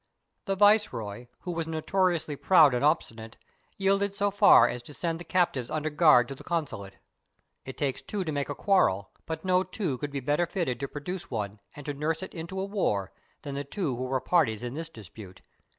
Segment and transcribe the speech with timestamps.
[0.45, 3.37] The viceroy, who was notoriously proud and obstinate,
[3.77, 6.95] yielded so far as to send the captives under guard to the consulate.
[7.65, 10.87] It takes two to make a quarrel, but no two could be better fitted to
[10.87, 13.11] produce one and to nurse it into a war
[13.43, 15.43] than the two who were parties in this dispute.